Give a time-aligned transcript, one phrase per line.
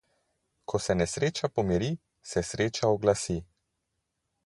[0.71, 1.91] Ko se nesreča pomiri,
[2.33, 3.41] se sreča oglasi.